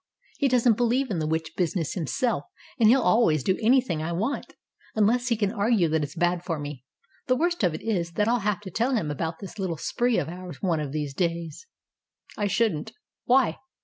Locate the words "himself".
1.93-2.45